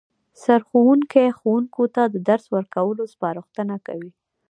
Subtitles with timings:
[0.43, 4.11] سرښوونکی ښوونکو ته د درس ورکولو سپارښتنه کوي